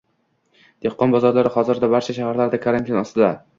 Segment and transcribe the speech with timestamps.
[0.85, 3.33] Dehqon bozorlari hozirda barcha shaharlarda karantin ostida